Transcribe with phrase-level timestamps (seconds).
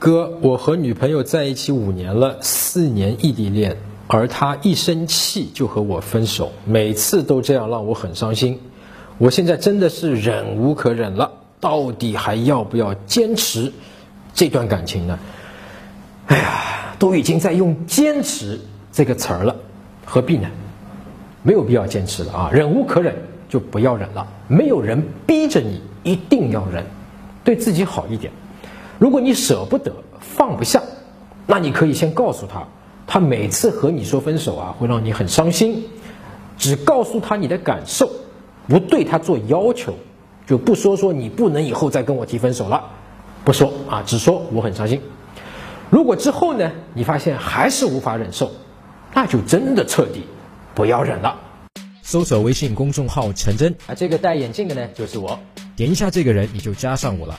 [0.00, 3.76] 哥，我和女朋友在一起五年了，四年异地恋，
[4.06, 8.60] 而她一生气就和我分手，每次都这样让我很伤心。
[9.18, 13.74] 我现在真的是忍无可忍了，到底还要不要坚持
[14.32, 15.18] 这段感情呢？
[16.28, 18.58] 哎呀，都已经在用“坚持”
[18.90, 19.54] 这个词儿了，
[20.06, 20.48] 何必呢？
[21.42, 22.50] 没有必要坚持了啊！
[22.50, 23.14] 忍无可忍
[23.50, 26.86] 就不要忍了，没有人逼着你一定要忍，
[27.44, 28.32] 对自己好一点。
[29.00, 29.90] 如果你舍不得
[30.20, 30.82] 放不下，
[31.46, 32.68] 那你可以先告诉他，
[33.06, 35.84] 他每次和你说分手啊，会让你很伤心。
[36.58, 38.10] 只告诉他你的感受，
[38.68, 39.94] 不对他做要求，
[40.46, 42.90] 就不说说你不能以后再跟我提分手了，
[43.42, 45.00] 不说啊，只说我很伤心。
[45.88, 48.52] 如果之后呢，你发现还是无法忍受，
[49.14, 50.26] 那就真的彻底
[50.74, 51.40] 不要忍了。
[52.02, 55.38] 搜索微信公众号“陈真”，啊，这个戴眼镜的呢，就是我。
[55.74, 57.38] 点一下这个人，你就加上我了。